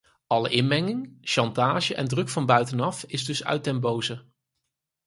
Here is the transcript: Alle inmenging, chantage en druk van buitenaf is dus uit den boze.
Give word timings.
Alle 0.27 0.49
inmenging, 0.49 1.17
chantage 1.21 1.95
en 1.95 2.07
druk 2.07 2.29
van 2.29 2.45
buitenaf 2.45 3.03
is 3.05 3.25
dus 3.25 3.43
uit 3.43 3.63
den 3.63 3.79
boze. 3.79 4.25